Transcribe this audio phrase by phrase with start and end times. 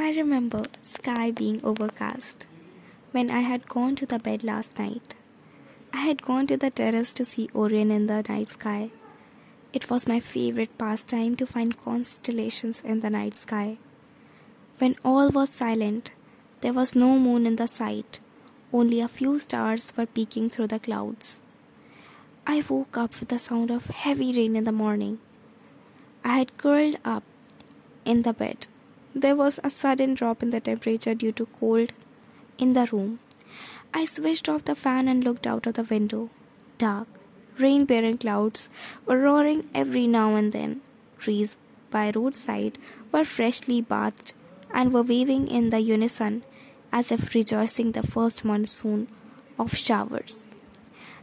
[0.00, 2.46] I remember sky being overcast
[3.10, 5.16] when I had gone to the bed last night.
[5.92, 8.92] I had gone to the terrace to see Orion in the night sky.
[9.72, 13.78] It was my favorite pastime to find constellations in the night sky.
[14.78, 16.12] When all was silent,
[16.60, 18.20] there was no moon in the sight,
[18.72, 21.42] only a few stars were peeking through the clouds.
[22.46, 25.18] I woke up with the sound of heavy rain in the morning.
[26.24, 27.24] I had curled up
[28.04, 28.68] in the bed.
[29.20, 31.90] There was a sudden drop in the temperature due to cold
[32.56, 33.18] in the room.
[33.92, 36.30] I switched off the fan and looked out of the window.
[36.78, 37.08] Dark,
[37.58, 38.68] rain bearing clouds
[39.06, 40.82] were roaring every now and then.
[41.18, 41.56] Trees
[41.90, 42.78] by roadside
[43.10, 44.34] were freshly bathed
[44.72, 46.44] and were waving in the unison
[46.92, 49.08] as if rejoicing the first monsoon
[49.58, 50.46] of showers.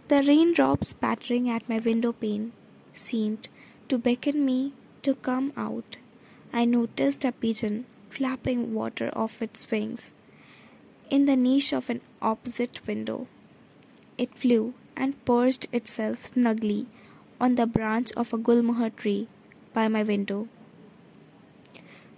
[0.10, 2.52] The raindrops pattering at my window pane
[2.94, 3.48] seemed
[3.88, 4.74] to beckon me
[5.04, 5.96] to come out.
[6.60, 10.14] I noticed a pigeon flapping water off its wings
[11.10, 13.28] in the niche of an opposite window.
[14.18, 16.88] It flew and perched itself snugly
[17.42, 19.28] on the branch of a gulmohar tree
[19.74, 20.48] by my window.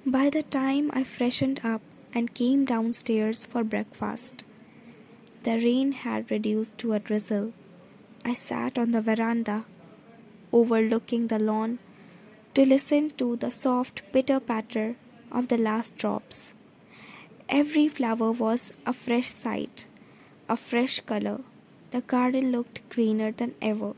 [0.05, 1.81] By the time I freshened up
[2.13, 4.43] and came downstairs for breakfast,
[5.41, 7.53] the rain had reduced to a drizzle
[8.23, 9.65] I sat on the veranda
[10.53, 11.79] overlooking the lawn
[12.57, 14.95] to listen to the soft pitter patter
[15.31, 16.53] of the last drops.
[17.47, 19.85] Every flower was a fresh sight,
[20.49, 21.41] a fresh color.
[21.91, 23.91] The garden looked greener than ever.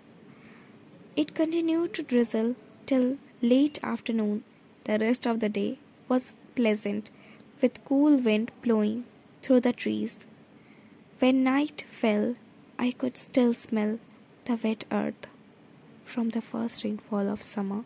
[1.15, 4.43] It continued to drizzle till late afternoon.
[4.83, 7.09] The rest of the day was pleasant,
[7.61, 9.05] with cool wind blowing
[9.41, 10.17] through the trees.
[11.19, 12.35] When night fell,
[12.77, 13.99] I could still smell
[14.43, 15.27] the wet earth
[16.03, 17.85] from the first rainfall of summer.